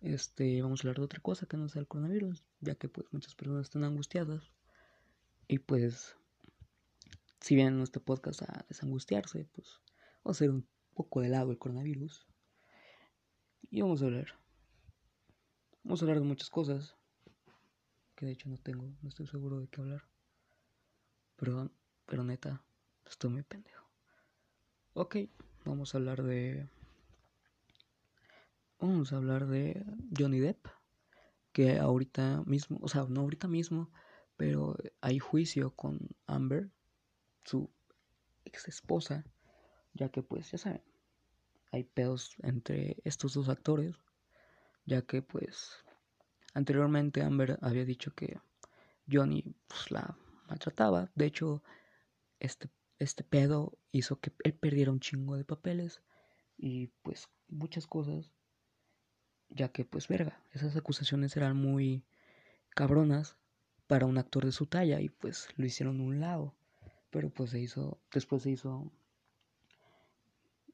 Este, 0.00 0.62
vamos 0.62 0.80
a 0.80 0.82
hablar 0.84 0.96
de 0.96 1.04
otra 1.04 1.20
cosa 1.20 1.44
que 1.44 1.58
no 1.58 1.68
sea 1.68 1.80
el 1.80 1.88
coronavirus, 1.88 2.46
ya 2.60 2.76
que 2.76 2.88
pues 2.88 3.06
muchas 3.12 3.34
personas 3.34 3.64
están 3.64 3.84
angustiadas. 3.84 4.50
Y 5.46 5.58
pues, 5.58 6.16
si 7.38 7.54
vienen 7.54 7.80
a 7.80 7.84
este 7.84 8.00
podcast 8.00 8.40
a 8.40 8.64
desangustiarse, 8.70 9.46
pues 9.52 9.82
vamos 10.22 10.36
a 10.36 10.38
hacer 10.38 10.50
un 10.52 10.66
poco 10.94 11.20
de 11.20 11.28
lado 11.28 11.50
el 11.50 11.58
coronavirus. 11.58 12.26
Y 13.70 13.82
vamos 13.82 14.00
a 14.00 14.06
hablar. 14.06 14.28
Vamos 15.82 16.00
a 16.00 16.06
hablar 16.06 16.20
de 16.20 16.26
muchas 16.26 16.48
cosas. 16.48 16.96
Que 18.14 18.24
de 18.24 18.32
hecho 18.32 18.48
no 18.48 18.56
tengo, 18.56 18.90
no 19.02 19.10
estoy 19.10 19.26
seguro 19.26 19.60
de 19.60 19.68
qué 19.68 19.82
hablar. 19.82 20.13
Perdón, 21.36 21.72
pero 22.06 22.24
neta, 22.24 22.62
estoy 23.06 23.30
muy 23.30 23.42
pendejo. 23.42 23.88
Ok, 24.94 25.16
vamos 25.64 25.94
a 25.94 25.98
hablar 25.98 26.22
de 26.22 26.68
vamos 28.78 29.12
a 29.12 29.16
hablar 29.16 29.46
de 29.46 29.84
Johnny 30.16 30.40
Depp, 30.40 30.66
que 31.52 31.78
ahorita 31.78 32.42
mismo, 32.46 32.78
o 32.82 32.88
sea, 32.88 33.06
no 33.08 33.22
ahorita 33.22 33.48
mismo, 33.48 33.90
pero 34.36 34.76
hay 35.00 35.18
juicio 35.18 35.74
con 35.74 35.98
Amber, 36.26 36.70
su 37.44 37.70
ex 38.44 38.68
esposa, 38.68 39.24
ya 39.94 40.10
que 40.10 40.22
pues 40.22 40.50
ya 40.50 40.58
saben, 40.58 40.82
hay 41.72 41.84
pedos 41.84 42.36
entre 42.42 42.96
estos 43.04 43.34
dos 43.34 43.48
actores, 43.48 43.96
ya 44.86 45.02
que 45.02 45.22
pues 45.22 45.84
anteriormente 46.52 47.22
Amber 47.22 47.58
había 47.62 47.84
dicho 47.84 48.12
que 48.14 48.38
Johnny 49.10 49.54
pues, 49.66 49.90
la 49.90 50.16
maltrataba, 50.48 51.10
de 51.14 51.26
hecho 51.26 51.62
este, 52.40 52.68
este 52.98 53.24
pedo 53.24 53.78
hizo 53.92 54.20
que 54.20 54.32
él 54.44 54.54
perdiera 54.54 54.92
un 54.92 55.00
chingo 55.00 55.36
de 55.36 55.44
papeles 55.44 56.02
y 56.56 56.88
pues 57.02 57.28
muchas 57.48 57.86
cosas 57.86 58.32
ya 59.50 59.68
que 59.70 59.84
pues 59.84 60.08
verga, 60.08 60.42
esas 60.52 60.76
acusaciones 60.76 61.36
eran 61.36 61.56
muy 61.56 62.04
cabronas 62.70 63.36
para 63.86 64.06
un 64.06 64.18
actor 64.18 64.44
de 64.44 64.52
su 64.52 64.66
talla 64.66 65.00
y 65.00 65.08
pues 65.08 65.48
lo 65.56 65.66
hicieron 65.66 66.00
un 66.00 66.20
lado, 66.20 66.54
pero 67.10 67.30
pues 67.30 67.50
se 67.50 67.60
hizo, 67.60 68.00
después 68.12 68.42
se 68.42 68.50
hizo, 68.50 68.90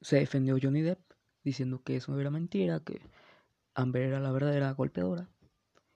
se 0.00 0.16
defendió 0.16 0.56
Johnny 0.60 0.82
Depp 0.82 1.00
diciendo 1.44 1.82
que 1.82 1.96
eso 1.96 2.18
era 2.18 2.30
mentira, 2.30 2.80
que 2.80 3.00
Amber 3.74 4.02
era 4.02 4.20
la 4.20 4.32
verdadera 4.32 4.72
golpeadora. 4.72 5.28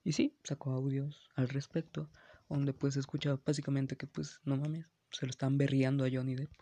Y 0.03 0.13
sí, 0.13 0.37
sacó 0.43 0.73
audios 0.73 1.31
al 1.35 1.49
respecto 1.49 2.11
donde 2.49 2.73
pues 2.73 2.97
escucha 2.97 3.39
básicamente 3.45 3.97
que 3.97 4.07
pues 4.07 4.41
no 4.45 4.57
mames, 4.57 4.87
se 5.11 5.27
lo 5.27 5.31
están 5.31 5.59
berriando 5.59 6.05
a 6.05 6.11
Johnny 6.11 6.35
Depp. 6.35 6.53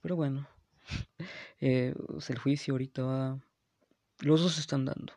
Pero 0.00 0.16
bueno, 0.16 0.48
eh, 1.60 1.94
el 2.28 2.38
juicio 2.38 2.74
ahorita 2.74 3.02
va 3.02 3.40
los 4.22 4.40
dos 4.40 4.58
están 4.58 4.84
dando. 4.84 5.14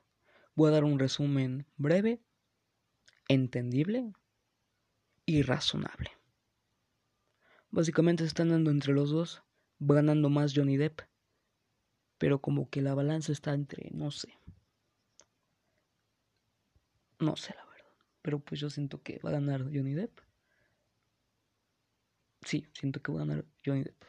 Voy 0.55 0.69
a 0.69 0.72
dar 0.72 0.84
un 0.84 0.98
resumen 0.98 1.67
breve, 1.77 2.22
entendible 3.27 4.13
y 5.25 5.43
razonable. 5.43 6.12
Básicamente 7.69 8.24
se 8.24 8.29
están 8.29 8.50
dando 8.50 8.72
entre 8.72 8.93
los 8.93 9.12
dos, 9.12 9.43
va 9.79 9.95
ganando 9.95 10.29
más 10.29 10.53
Johnny 10.55 10.77
Depp, 10.77 11.01
pero 12.17 12.41
como 12.41 12.69
que 12.69 12.81
la 12.81 12.95
balanza 12.95 13.31
está 13.31 13.53
entre, 13.53 13.91
no 13.91 14.10
sé. 14.10 14.39
No 17.19 17.36
sé 17.36 17.53
la 17.55 17.64
pero 18.25 18.39
pues 18.39 18.60
yo 18.60 18.72
siento 18.72 19.03
que 19.03 19.20
va 19.24 19.29
a 19.29 19.34
ganar 19.34 19.65
Johnny 19.65 19.94
Depp. 19.94 20.20
Sí, 22.41 22.67
siento 22.74 23.00
que 23.00 23.12
va 23.12 23.22
a 23.22 23.25
ganar 23.25 23.46
Johnny 23.63 23.84
Depp. 23.84 24.03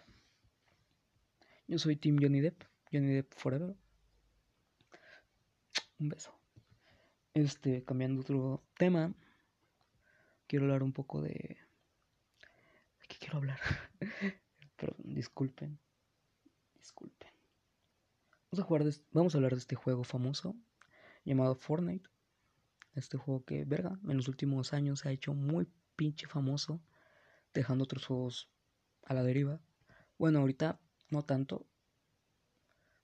Yo 1.68 1.78
soy 1.78 1.96
Team 1.96 2.16
Johnny 2.18 2.40
Depp, 2.40 2.62
Johnny 2.90 3.12
Depp 3.12 3.34
Forever. 3.34 3.76
Un 5.98 6.08
beso. 6.08 6.34
Este, 7.34 7.84
cambiando 7.84 8.22
otro 8.22 8.66
tema, 8.78 9.14
quiero 10.46 10.64
hablar 10.64 10.82
un 10.82 10.94
poco 10.94 11.20
de... 11.20 11.28
¿De 11.28 13.06
qué 13.08 13.18
quiero 13.18 13.36
hablar? 13.36 13.60
Perdón, 14.76 15.14
disculpen. 15.14 15.78
Disculpen. 16.72 17.32
Vamos 18.50 18.60
a, 18.60 18.66
jugar 18.66 18.84
vamos 19.10 19.34
a 19.34 19.36
hablar 19.36 19.52
de 19.52 19.58
este 19.58 19.74
juego 19.74 20.04
famoso 20.04 20.56
llamado 21.22 21.54
Fortnite. 21.54 22.15
Este 22.96 23.18
juego 23.18 23.44
que, 23.44 23.64
verga, 23.66 23.98
en 24.08 24.16
los 24.16 24.26
últimos 24.26 24.72
años 24.72 25.00
se 25.00 25.08
ha 25.08 25.12
hecho 25.12 25.34
muy 25.34 25.68
pinche 25.96 26.26
famoso, 26.26 26.80
dejando 27.52 27.84
otros 27.84 28.06
juegos 28.06 28.50
a 29.02 29.12
la 29.12 29.22
deriva. 29.22 29.60
Bueno, 30.18 30.40
ahorita 30.40 30.80
no 31.10 31.22
tanto. 31.22 31.66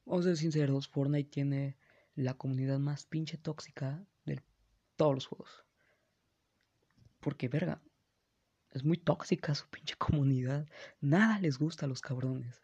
Vamos 0.06 0.24
a 0.24 0.30
ser 0.30 0.38
sinceros, 0.38 0.88
Fortnite 0.88 1.30
tiene 1.30 1.76
la 2.14 2.34
comunidad 2.34 2.78
más 2.78 3.04
pinche 3.04 3.36
tóxica 3.36 4.02
de 4.24 4.42
todos 4.96 5.14
los 5.14 5.26
juegos. 5.26 5.64
Porque, 7.20 7.48
verga, 7.48 7.82
es 8.70 8.84
muy 8.84 8.96
tóxica 8.96 9.54
su 9.54 9.68
pinche 9.68 9.96
comunidad. 9.96 10.66
Nada 11.02 11.38
les 11.38 11.58
gusta 11.58 11.84
a 11.84 11.88
los 11.88 12.00
cabrones. 12.00 12.62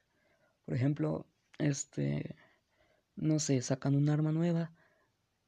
Por 0.65 0.75
ejemplo, 0.75 1.27
este, 1.59 2.37
no 3.17 3.39
sé, 3.39 3.61
sacan 3.61 3.95
un 3.95 4.09
arma 4.09 4.33
nueva, 4.33 4.73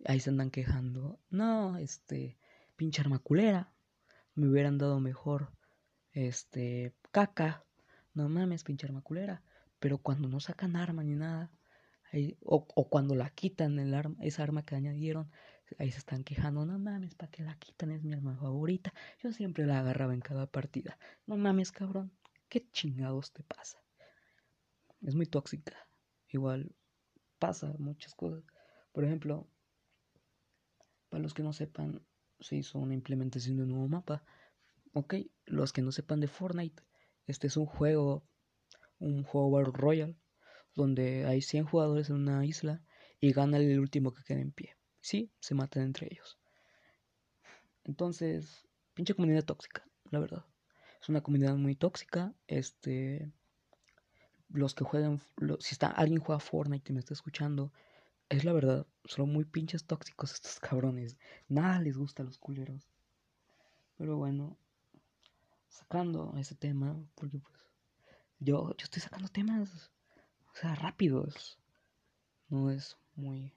ahí 0.04 0.21
se 0.21 0.30
andan 0.30 0.50
quejando. 0.50 1.19
No, 1.30 1.76
este, 1.76 2.38
pinche 2.76 3.00
arma 3.00 3.19
culera. 3.19 3.73
Me 4.35 4.49
hubieran 4.49 4.78
dado 4.78 5.00
mejor, 5.00 5.52
este, 6.12 6.95
caca. 7.11 7.64
No 8.14 8.28
mames, 8.28 8.64
pinche 8.64 8.87
arma 8.87 9.02
culera. 9.02 9.42
Pero 9.78 9.99
cuando 9.99 10.28
no 10.28 10.40
sacan 10.40 10.76
arma 10.76 11.02
ni 11.02 11.14
nada, 11.14 11.50
o, 12.42 12.88
cuando 12.88 13.14
la 13.14 13.30
quitan, 13.30 13.78
el 13.78 13.95
arma, 13.95 14.16
esa 14.21 14.42
arma 14.42 14.64
que 14.64 14.75
añadieron, 14.75 15.30
ahí 15.78 15.90
se 15.90 15.99
están 15.99 16.25
quejando, 16.25 16.66
no 16.66 16.78
mames, 16.78 17.14
¿para 17.14 17.30
qué 17.30 17.42
la 17.42 17.54
quitan? 17.57 17.92
Es 17.92 18.02
mi 18.02 18.12
arma 18.12 18.37
favorita. 18.37 18.92
Yo 19.23 19.33
siempre 19.33 19.66
la 19.66 19.80
agarraba 19.80 20.14
en 20.14 20.21
cada 20.21 20.47
partida. 20.47 20.99
No 21.26 21.37
mames, 21.37 21.73
cabrón, 21.73 22.12
¿qué 22.49 22.69
chingados 22.73 23.33
te 23.33 23.42
pasa? 23.42 23.78
Es 25.02 25.14
muy 25.14 25.26
tóxica. 25.26 25.76
Igual 26.28 26.75
pasa 27.38 27.75
muchas 27.78 28.14
cosas. 28.14 28.45
Por 28.92 29.04
ejemplo, 29.04 29.47
para 31.11 31.23
los 31.23 31.35
que 31.35 31.43
no 31.43 31.52
sepan, 31.52 32.02
se 32.40 32.57
hizo 32.57 32.79
una 32.79 32.95
implementación 32.95 33.57
de 33.57 33.64
un 33.64 33.71
nuevo 33.71 33.88
mapa. 33.88 34.25
Ok, 34.93 35.17
los 35.45 35.73
que 35.73 35.83
no 35.83 35.93
sepan 35.93 36.21
de 36.21 36.29
Fortnite, 36.29 36.83
este 37.26 37.49
es 37.49 37.57
un 37.57 37.67
juego, 37.67 38.25
un 38.99 39.23
juego 39.25 39.50
Battle 39.50 39.73
Royale 39.75 40.17
donde 40.75 41.26
hay 41.26 41.43
100 41.43 41.64
jugadores 41.64 42.11
en 42.11 42.17
una 42.17 42.45
isla 42.45 42.83
y 43.21 43.33
gana 43.33 43.59
el 43.59 43.79
último 43.81 44.12
que 44.12 44.25
quede 44.25 44.40
en 44.40 44.52
pie. 44.52 44.76
Sí, 45.00 45.31
se 45.40 45.55
matan 45.55 45.83
entre 45.83 46.09
ellos. 46.11 46.38
Entonces, 47.85 48.69
pinche 48.95 49.14
comunidad 49.14 49.45
tóxica, 49.45 49.85
la 50.11 50.21
verdad. 50.21 50.45
Es 51.00 51.09
una 51.09 51.23
comunidad 51.23 51.57
muy 51.57 51.75
tóxica. 51.75 52.35
Este, 52.47 53.33
los 54.49 54.75
que 54.75 54.85
juegan, 54.85 55.21
si 55.59 55.73
está 55.73 55.88
alguien 55.88 56.21
juega 56.21 56.40
Fortnite 56.40 56.93
y 56.93 56.95
me 56.95 57.00
está 57.00 57.14
escuchando, 57.14 57.73
es 58.31 58.45
la 58.45 58.53
verdad, 58.53 58.87
son 59.05 59.33
muy 59.33 59.45
pinches 59.45 59.85
tóxicos 59.85 60.33
estos 60.33 60.59
cabrones. 60.61 61.19
Nada 61.49 61.81
les 61.81 61.99
gusta 61.99 62.23
a 62.23 62.27
los 62.27 62.39
culeros. 62.39 62.89
Pero 63.99 64.17
bueno, 64.17 64.57
sacando 65.69 66.33
ese 66.39 66.55
tema, 66.55 66.97
porque 67.17 67.39
pues 67.39 67.59
yo, 68.39 68.71
yo 68.77 68.85
estoy 68.85 69.03
sacando 69.03 69.29
temas 69.29 69.91
o 70.53 70.57
sea, 70.57 70.75
rápidos. 70.75 71.59
No 72.49 72.71
es 72.71 72.97
muy 73.15 73.53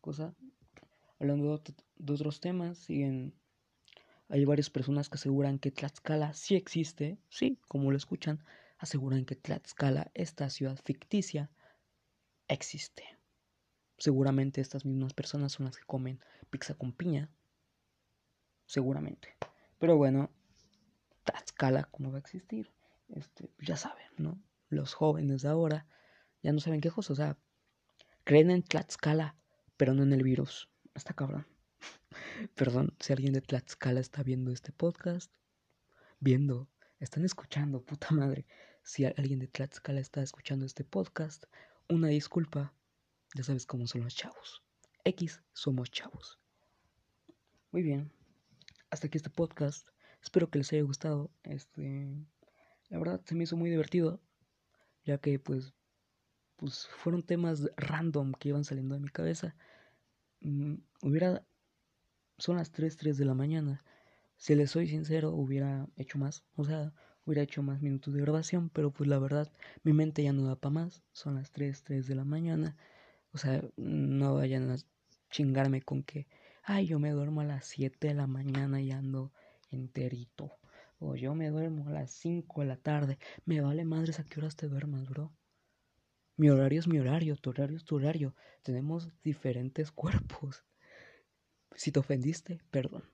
cosa. 0.00 0.34
Hablando 1.18 1.60
de 1.96 2.12
otros 2.12 2.40
temas, 2.40 2.78
siguen. 2.78 3.34
Hay 4.28 4.44
varias 4.44 4.70
personas 4.70 5.08
que 5.08 5.16
aseguran 5.16 5.58
que 5.58 5.70
Tlaxcala 5.70 6.34
sí 6.34 6.56
existe. 6.56 7.18
Sí, 7.28 7.58
como 7.68 7.90
lo 7.90 7.96
escuchan, 7.96 8.44
aseguran 8.78 9.24
que 9.24 9.36
Tlaxcala, 9.36 10.10
esta 10.14 10.50
ciudad 10.50 10.78
ficticia, 10.84 11.50
existe. 12.48 13.15
Seguramente 13.98 14.60
estas 14.60 14.84
mismas 14.84 15.14
personas 15.14 15.52
son 15.52 15.66
las 15.66 15.76
que 15.76 15.84
comen 15.86 16.20
pizza 16.50 16.74
con 16.74 16.92
piña. 16.92 17.30
Seguramente. 18.66 19.36
Pero 19.78 19.96
bueno, 19.96 20.30
Tlaxcala, 21.24 21.84
¿cómo 21.84 22.10
va 22.10 22.16
a 22.16 22.20
existir? 22.20 22.70
Este, 23.08 23.50
ya 23.58 23.76
saben, 23.76 24.06
¿no? 24.18 24.40
Los 24.68 24.94
jóvenes 24.94 25.42
de 25.42 25.48
ahora 25.48 25.86
ya 26.42 26.52
no 26.52 26.60
saben 26.60 26.80
qué 26.80 26.90
cosa, 26.90 27.12
o 27.12 27.16
sea, 27.16 27.38
creen 28.24 28.50
en 28.50 28.62
Tlaxcala, 28.62 29.36
pero 29.76 29.94
no 29.94 30.02
en 30.02 30.12
el 30.12 30.22
virus. 30.22 30.68
Está 30.94 31.14
cabrón. 31.14 31.46
Perdón, 32.54 32.94
si 33.00 33.12
alguien 33.12 33.32
de 33.32 33.40
Tlaxcala 33.40 34.00
está 34.00 34.22
viendo 34.22 34.50
este 34.50 34.72
podcast, 34.72 35.32
viendo, 36.20 36.68
están 36.98 37.24
escuchando, 37.24 37.84
puta 37.84 38.08
madre. 38.10 38.46
Si 38.82 39.04
alguien 39.04 39.40
de 39.40 39.48
Tlaxcala 39.48 40.00
está 40.00 40.22
escuchando 40.22 40.64
este 40.64 40.84
podcast, 40.84 41.44
una 41.88 42.08
disculpa. 42.08 42.72
Ya 43.36 43.44
sabes 43.44 43.66
cómo 43.66 43.86
son 43.86 44.02
los 44.02 44.16
chavos. 44.16 44.62
X 45.04 45.42
somos 45.52 45.90
chavos. 45.90 46.38
Muy 47.70 47.82
bien. 47.82 48.10
Hasta 48.88 49.08
aquí 49.08 49.18
este 49.18 49.28
podcast. 49.28 49.86
Espero 50.22 50.48
que 50.48 50.58
les 50.58 50.72
haya 50.72 50.82
gustado. 50.82 51.30
Este, 51.42 52.08
la 52.88 52.98
verdad 52.98 53.20
se 53.26 53.34
me 53.34 53.44
hizo 53.44 53.58
muy 53.58 53.68
divertido, 53.68 54.22
ya 55.04 55.18
que 55.18 55.38
pues 55.38 55.74
pues 56.56 56.86
fueron 56.86 57.22
temas 57.22 57.68
random 57.76 58.32
que 58.32 58.48
iban 58.48 58.64
saliendo 58.64 58.94
de 58.94 59.02
mi 59.02 59.08
cabeza. 59.10 59.54
Mm, 60.40 60.76
hubiera 61.02 61.44
son 62.38 62.56
las 62.56 62.70
3, 62.70 62.96
3 62.96 63.18
de 63.18 63.24
la 63.26 63.34
mañana. 63.34 63.84
Si 64.38 64.54
les 64.54 64.70
soy 64.70 64.88
sincero, 64.88 65.32
hubiera 65.32 65.86
hecho 65.96 66.16
más. 66.16 66.42
O 66.54 66.64
sea, 66.64 66.94
hubiera 67.26 67.42
hecho 67.42 67.62
más 67.62 67.82
minutos 67.82 68.14
de 68.14 68.22
grabación, 68.22 68.70
pero 68.70 68.92
pues 68.92 69.10
la 69.10 69.18
verdad, 69.18 69.52
mi 69.82 69.92
mente 69.92 70.22
ya 70.22 70.32
no 70.32 70.44
da 70.44 70.56
para 70.56 70.72
más. 70.72 71.02
Son 71.12 71.34
las 71.34 71.50
3, 71.52 71.82
3 71.82 72.06
de 72.06 72.14
la 72.14 72.24
mañana. 72.24 72.76
O 73.36 73.38
sea, 73.38 73.62
no 73.76 74.36
vayan 74.36 74.70
a 74.70 74.76
chingarme 75.30 75.82
con 75.82 76.02
que, 76.02 76.26
ay, 76.62 76.86
yo 76.86 76.98
me 76.98 77.10
duermo 77.10 77.42
a 77.42 77.44
las 77.44 77.66
7 77.66 78.08
de 78.08 78.14
la 78.14 78.26
mañana 78.26 78.80
y 78.80 78.92
ando 78.92 79.30
enterito. 79.70 80.56
O 81.00 81.16
yo 81.16 81.34
me 81.34 81.50
duermo 81.50 81.86
a 81.86 81.92
las 81.92 82.12
5 82.12 82.62
de 82.62 82.66
la 82.66 82.78
tarde. 82.78 83.18
Me 83.44 83.60
vale 83.60 83.84
madres 83.84 84.20
a 84.20 84.24
qué 84.24 84.40
horas 84.40 84.56
te 84.56 84.68
duermas, 84.68 85.06
bro. 85.06 85.34
Mi 86.38 86.48
horario 86.48 86.80
es 86.80 86.88
mi 86.88 86.98
horario, 86.98 87.36
tu 87.36 87.50
horario 87.50 87.76
es 87.76 87.84
tu 87.84 87.96
horario. 87.96 88.34
Tenemos 88.62 89.10
diferentes 89.22 89.92
cuerpos. 89.92 90.64
Si 91.74 91.92
te 91.92 92.00
ofendiste, 92.00 92.62
perdón. 92.70 93.04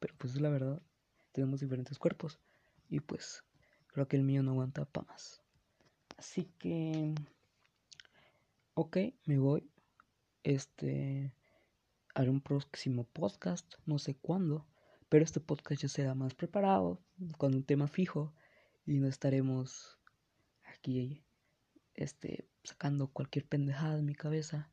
Pero 0.00 0.12
pues 0.18 0.34
es 0.34 0.40
la 0.40 0.50
verdad. 0.50 0.82
Tenemos 1.30 1.60
diferentes 1.60 2.00
cuerpos. 2.00 2.40
Y 2.88 2.98
pues 2.98 3.44
creo 3.86 4.08
que 4.08 4.16
el 4.16 4.24
mío 4.24 4.42
no 4.42 4.50
aguanta 4.50 4.86
para 4.86 5.06
más. 5.06 5.40
Así 6.16 6.50
que... 6.58 7.14
Ok, 8.78 8.98
me 9.24 9.38
voy. 9.38 9.70
Este... 10.42 11.32
Haré 12.14 12.28
un 12.28 12.42
próximo 12.42 13.04
podcast. 13.04 13.72
No 13.86 13.98
sé 13.98 14.16
cuándo. 14.16 14.66
Pero 15.08 15.24
este 15.24 15.40
podcast 15.40 15.80
ya 15.80 15.88
será 15.88 16.14
más 16.14 16.34
preparado. 16.34 17.00
Con 17.38 17.54
un 17.54 17.64
tema 17.64 17.88
fijo. 17.88 18.34
Y 18.84 18.98
no 18.98 19.08
estaremos 19.08 19.98
aquí 20.62 21.24
este, 21.94 22.46
sacando 22.64 23.08
cualquier 23.08 23.46
pendejada 23.46 23.96
de 23.96 24.02
mi 24.02 24.14
cabeza. 24.14 24.70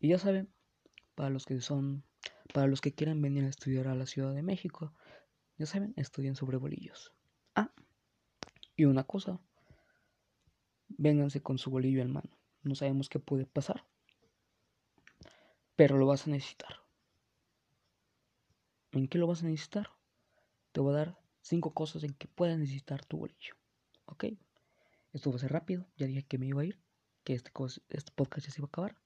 Y 0.00 0.08
ya 0.08 0.18
saben, 0.18 0.48
para 1.14 1.28
los 1.28 1.44
que 1.44 1.60
son 1.60 2.04
para 2.54 2.68
los 2.68 2.80
que 2.80 2.94
quieran 2.94 3.20
venir 3.20 3.44
a 3.44 3.48
estudiar 3.48 3.86
a 3.86 3.94
la 3.94 4.06
Ciudad 4.06 4.32
de 4.32 4.42
México, 4.42 4.94
ya 5.58 5.66
saben, 5.66 5.92
estudien 5.96 6.36
sobre 6.36 6.56
bolillos. 6.56 7.12
Ah, 7.54 7.70
y 8.76 8.86
una 8.86 9.04
cosa, 9.04 9.38
vénganse 10.88 11.42
con 11.42 11.58
su 11.58 11.70
bolillo 11.70 12.00
en 12.00 12.12
mano. 12.12 12.30
No 12.66 12.74
sabemos 12.74 13.08
qué 13.08 13.20
puede 13.20 13.46
pasar, 13.46 13.86
pero 15.76 15.96
lo 15.98 16.06
vas 16.06 16.26
a 16.26 16.30
necesitar. 16.30 16.80
¿En 18.90 19.06
qué 19.06 19.18
lo 19.18 19.28
vas 19.28 19.44
a 19.44 19.46
necesitar? 19.46 19.90
Te 20.72 20.80
voy 20.80 20.92
a 20.92 20.96
dar 20.98 21.18
cinco 21.42 21.72
cosas 21.74 22.02
en 22.02 22.12
que 22.14 22.26
puedas 22.26 22.58
necesitar 22.58 23.04
tu 23.04 23.18
bolillo. 23.18 23.54
¿Ok? 24.06 24.24
Esto 25.12 25.30
va 25.30 25.36
a 25.36 25.38
ser 25.38 25.52
rápido, 25.52 25.86
ya 25.96 26.08
dije 26.08 26.24
que 26.24 26.38
me 26.38 26.46
iba 26.46 26.62
a 26.62 26.64
ir, 26.64 26.82
que 27.22 27.34
este, 27.34 27.52
este 27.90 28.10
podcast 28.16 28.48
ya 28.48 28.52
se 28.52 28.60
iba 28.60 28.66
a 28.66 28.68
acabar, 28.68 28.96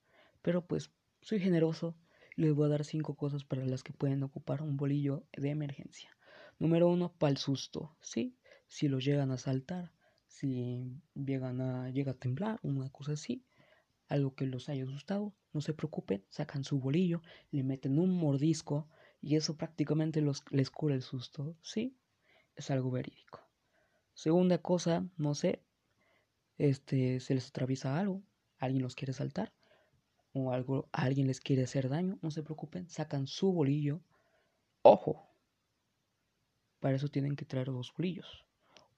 pero 0.41 0.67
pues 0.67 0.91
soy 1.21 1.39
generoso 1.39 1.99
les 2.37 2.55
voy 2.55 2.65
a 2.65 2.71
dar 2.71 2.87
cinco 2.87 3.15
cosas 3.15 3.45
para 3.45 3.67
las 3.67 3.83
que 3.83 3.93
pueden 3.93 4.23
ocupar 4.23 4.63
un 4.63 4.79
bolillo 4.79 5.27
de 5.37 5.51
emergencia. 5.51 6.17
Número 6.59 6.89
uno, 6.89 7.13
para 7.13 7.31
el 7.31 7.37
susto. 7.37 7.95
Sí, 8.01 8.39
si 8.69 8.89
lo 8.89 9.01
llegan 9.01 9.31
a 9.31 9.37
saltar, 9.37 9.93
si 10.27 11.03
llegan 11.15 11.61
a, 11.61 11.91
llega 11.91 12.13
a 12.13 12.19
temblar, 12.19 12.59
una 12.63 12.89
cosa 12.89 13.13
así, 13.13 13.45
algo 14.11 14.35
que 14.35 14.45
los 14.45 14.69
haya 14.69 14.83
asustado, 14.85 15.33
no 15.53 15.61
se 15.61 15.73
preocupen, 15.73 16.25
sacan 16.29 16.65
su 16.65 16.81
bolillo, 16.81 17.23
le 17.53 17.63
meten 17.63 17.99
un 17.99 18.11
mordisco 18.11 18.89
y 19.23 19.37
eso 19.37 19.57
prácticamente 19.57 20.21
los, 20.21 20.43
les 20.51 20.71
cura 20.71 20.95
el 20.97 21.03
susto. 21.03 21.57
Sí, 21.63 21.97
es 22.57 22.71
algo 22.71 22.91
verídico. 22.91 23.41
Segunda 24.13 24.59
cosa, 24.59 25.09
no 25.17 25.35
sé, 25.35 25.63
este, 26.59 27.21
se 27.21 27.35
les 27.35 27.49
atraviesa 27.49 27.99
algo, 27.99 28.23
alguien 28.59 28.83
los 28.83 28.97
quiere 28.97 29.13
saltar, 29.13 29.55
o 30.33 30.53
algo, 30.53 30.89
alguien 30.93 31.29
les 31.29 31.41
quiere 31.41 31.63
hacer 31.63 31.89
daño, 31.89 32.19
no 32.21 32.33
se 32.33 32.43
preocupen, 32.43 32.89
sacan 32.89 33.29
su 33.29 33.53
bolillo. 33.53 34.01
Ojo, 34.83 35.31
para 36.81 36.97
eso 36.97 37.09
tienen 37.09 37.37
que 37.37 37.45
traer 37.45 37.69
dos 37.69 37.93
bolillos, 37.97 38.45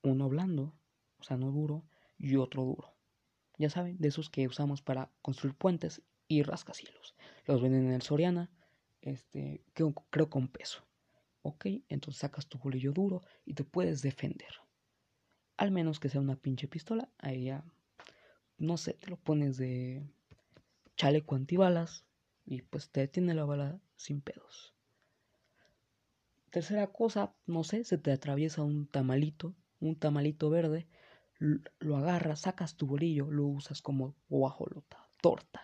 uno 0.02 0.28
blando, 0.30 0.74
o 1.18 1.22
sea, 1.22 1.36
no 1.36 1.50
duro, 1.50 1.84
y 2.18 2.36
otro 2.36 2.64
duro. 2.64 2.91
Ya 3.62 3.70
saben, 3.70 3.96
de 4.00 4.08
esos 4.08 4.28
que 4.28 4.48
usamos 4.48 4.82
para 4.82 5.12
construir 5.22 5.54
puentes 5.54 6.02
y 6.26 6.42
rascacielos. 6.42 7.14
Los 7.46 7.62
venden 7.62 7.86
en 7.86 7.92
el 7.92 8.02
Soriana, 8.02 8.50
este, 9.02 9.62
creo, 9.72 9.94
creo 10.10 10.28
con 10.28 10.48
peso. 10.48 10.84
Ok, 11.42 11.66
entonces 11.88 12.22
sacas 12.22 12.48
tu 12.48 12.58
bolillo 12.58 12.90
duro 12.90 13.20
y 13.44 13.54
te 13.54 13.62
puedes 13.62 14.02
defender. 14.02 14.50
Al 15.56 15.70
menos 15.70 16.00
que 16.00 16.08
sea 16.08 16.20
una 16.20 16.34
pinche 16.34 16.66
pistola, 16.66 17.08
ahí 17.18 17.44
ya, 17.44 17.64
no 18.58 18.76
sé, 18.76 18.94
te 18.94 19.08
lo 19.10 19.16
pones 19.16 19.58
de 19.58 20.02
chaleco 20.96 21.36
antibalas 21.36 22.04
y 22.44 22.62
pues 22.62 22.90
te 22.90 22.98
detiene 22.98 23.32
la 23.32 23.44
bala 23.44 23.78
sin 23.94 24.22
pedos. 24.22 24.74
Tercera 26.50 26.88
cosa, 26.88 27.32
no 27.46 27.62
sé, 27.62 27.84
se 27.84 27.96
te 27.96 28.10
atraviesa 28.10 28.64
un 28.64 28.88
tamalito, 28.88 29.54
un 29.78 29.94
tamalito 29.94 30.50
verde, 30.50 30.88
lo 31.80 31.96
agarras, 31.96 32.40
sacas 32.40 32.76
tu 32.76 32.86
bolillo, 32.86 33.30
lo 33.30 33.46
usas 33.46 33.82
como 33.82 34.14
guajolota, 34.28 35.08
torta. 35.20 35.62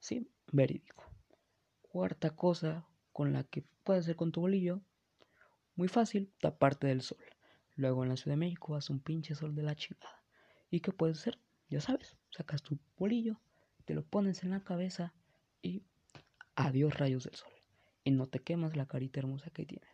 Sí, 0.00 0.28
verídico. 0.50 1.04
Cuarta 1.82 2.34
cosa 2.34 2.86
con 3.12 3.32
la 3.32 3.44
que 3.44 3.64
puedes 3.84 4.04
hacer 4.04 4.16
con 4.16 4.32
tu 4.32 4.40
bolillo, 4.40 4.80
muy 5.76 5.88
fácil, 5.88 6.32
taparte 6.40 6.88
del 6.88 7.02
sol. 7.02 7.18
Luego 7.76 8.02
en 8.02 8.10
la 8.10 8.16
Ciudad 8.16 8.32
de 8.32 8.40
México 8.40 8.72
vas 8.72 8.90
un 8.90 9.00
pinche 9.00 9.34
sol 9.34 9.54
de 9.54 9.62
la 9.62 9.76
chingada. 9.76 10.22
¿Y 10.70 10.80
qué 10.80 10.92
puedes 10.92 11.18
hacer? 11.18 11.38
Ya 11.68 11.80
sabes, 11.80 12.16
sacas 12.30 12.62
tu 12.62 12.78
bolillo, 12.98 13.40
te 13.84 13.94
lo 13.94 14.04
pones 14.04 14.42
en 14.42 14.50
la 14.50 14.64
cabeza 14.64 15.14
y 15.62 15.84
adiós 16.56 16.98
rayos 16.98 17.24
del 17.24 17.34
sol. 17.34 17.52
Y 18.04 18.10
no 18.10 18.26
te 18.26 18.40
quemas 18.40 18.76
la 18.76 18.86
carita 18.86 19.20
hermosa 19.20 19.50
que 19.50 19.64
tienes. 19.64 19.91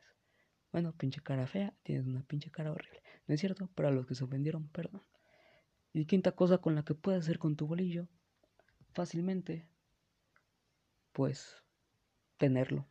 Bueno, 0.72 0.92
pinche 0.92 1.22
cara 1.22 1.46
fea, 1.46 1.74
tienes 1.82 2.06
una 2.06 2.22
pinche 2.22 2.50
cara 2.50 2.72
horrible. 2.72 3.02
¿No 3.26 3.34
es 3.34 3.40
cierto? 3.40 3.68
Para 3.74 3.90
los 3.90 4.06
que 4.06 4.14
se 4.14 4.24
ofendieron, 4.24 4.68
perdón. 4.68 5.02
Y 5.92 6.06
quinta 6.06 6.32
cosa 6.32 6.58
con 6.58 6.74
la 6.74 6.84
que 6.84 6.94
puedes 6.94 7.24
hacer 7.24 7.38
con 7.38 7.56
tu 7.56 7.66
bolillo, 7.66 8.08
fácilmente, 8.92 9.68
pues, 11.12 11.62
tenerlo. 12.36 12.86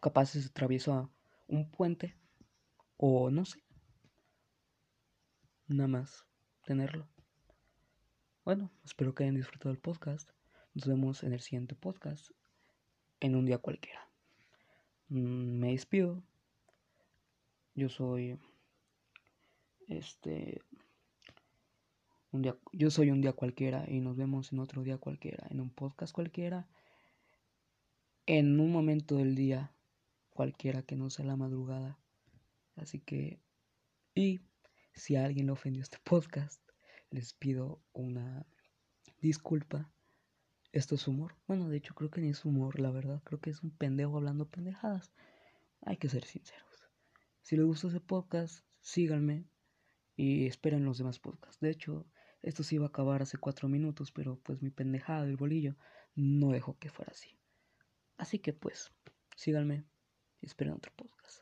Capaz 0.00 0.26
se 0.26 0.46
atraviesa 0.46 1.08
un 1.48 1.70
puente 1.70 2.16
o 2.96 3.30
no 3.30 3.44
sé. 3.44 3.62
Nada 5.68 5.88
más 5.88 6.26
tenerlo. 6.64 7.08
Bueno, 8.44 8.70
espero 8.84 9.14
que 9.14 9.24
hayan 9.24 9.36
disfrutado 9.36 9.70
el 9.70 9.78
podcast. 9.78 10.28
Nos 10.74 10.86
vemos 10.86 11.22
en 11.22 11.32
el 11.32 11.40
siguiente 11.40 11.74
podcast, 11.74 12.30
en 13.20 13.36
un 13.36 13.46
día 13.46 13.58
cualquiera. 13.58 14.08
Mm, 15.08 15.58
me 15.60 15.70
despido. 15.72 16.22
Yo 17.74 17.88
soy. 17.88 18.38
Este. 19.88 20.60
Un 22.30 22.42
día, 22.42 22.56
yo 22.72 22.90
soy 22.90 23.10
un 23.10 23.20
día 23.20 23.32
cualquiera 23.32 23.84
y 23.88 24.00
nos 24.00 24.16
vemos 24.16 24.52
en 24.52 24.58
otro 24.58 24.82
día 24.82 24.96
cualquiera, 24.98 25.46
en 25.50 25.60
un 25.60 25.70
podcast 25.70 26.14
cualquiera, 26.14 26.66
en 28.24 28.58
un 28.58 28.72
momento 28.72 29.16
del 29.16 29.34
día 29.34 29.74
cualquiera 30.30 30.82
que 30.82 30.96
no 30.96 31.10
sea 31.10 31.26
la 31.26 31.36
madrugada. 31.36 31.98
Así 32.76 33.00
que, 33.00 33.38
y 34.14 34.40
si 34.94 35.16
a 35.16 35.24
alguien 35.24 35.46
le 35.46 35.52
ofendió 35.52 35.82
este 35.82 35.98
podcast, 36.04 36.62
les 37.10 37.34
pido 37.34 37.82
una 37.92 38.46
disculpa. 39.20 39.90
Esto 40.72 40.94
es 40.94 41.06
humor. 41.06 41.36
Bueno, 41.46 41.68
de 41.68 41.76
hecho 41.76 41.94
creo 41.94 42.10
que 42.10 42.22
ni 42.22 42.30
es 42.30 42.46
humor, 42.46 42.80
la 42.80 42.90
verdad. 42.90 43.22
Creo 43.24 43.40
que 43.40 43.50
es 43.50 43.62
un 43.62 43.70
pendejo 43.70 44.16
hablando 44.16 44.48
pendejadas. 44.48 45.12
Hay 45.82 45.98
que 45.98 46.08
ser 46.08 46.24
sinceros. 46.24 46.71
Si 47.42 47.56
les 47.56 47.66
gustó 47.66 47.88
ese 47.88 48.00
podcast, 48.00 48.64
síganme 48.80 49.44
y 50.16 50.46
esperen 50.46 50.84
los 50.84 50.98
demás 50.98 51.18
podcasts. 51.18 51.60
De 51.60 51.70
hecho, 51.70 52.06
esto 52.40 52.62
se 52.62 52.76
iba 52.76 52.86
a 52.86 52.88
acabar 52.88 53.22
hace 53.22 53.38
cuatro 53.38 53.68
minutos, 53.68 54.12
pero 54.12 54.38
pues 54.42 54.62
mi 54.62 54.70
pendejada 54.70 55.24
del 55.24 55.36
bolillo 55.36 55.76
no 56.14 56.50
dejó 56.50 56.78
que 56.78 56.90
fuera 56.90 57.12
así. 57.12 57.36
Así 58.16 58.38
que 58.38 58.52
pues, 58.52 58.92
síganme 59.36 59.84
y 60.40 60.46
esperen 60.46 60.74
otro 60.74 60.92
podcast. 60.94 61.40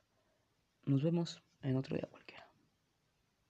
Nos 0.85 1.03
vemos 1.03 1.43
en 1.63 1.77
otro 1.77 1.97
día 1.97 2.09
cualquiera. 2.11 2.30